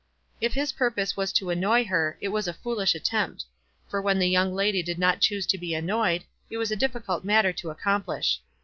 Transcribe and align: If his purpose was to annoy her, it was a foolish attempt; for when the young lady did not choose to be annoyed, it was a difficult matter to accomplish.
If 0.41 0.55
his 0.55 0.71
purpose 0.71 1.15
was 1.15 1.31
to 1.33 1.51
annoy 1.51 1.85
her, 1.85 2.17
it 2.21 2.29
was 2.29 2.47
a 2.47 2.55
foolish 2.55 2.95
attempt; 2.95 3.45
for 3.87 4.01
when 4.01 4.17
the 4.17 4.27
young 4.27 4.51
lady 4.55 4.81
did 4.81 4.97
not 4.97 5.21
choose 5.21 5.45
to 5.45 5.59
be 5.59 5.75
annoyed, 5.75 6.23
it 6.49 6.57
was 6.57 6.71
a 6.71 6.75
difficult 6.75 7.23
matter 7.23 7.53
to 7.53 7.69
accomplish. 7.69 8.41